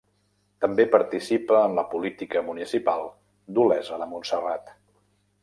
També 0.63 0.85
participa 0.95 1.59
en 1.65 1.77
la 1.81 1.83
política 1.91 2.43
municipal 2.49 3.05
d'Olesa 3.59 4.01
de 4.05 4.09
Montserrat. 4.17 4.75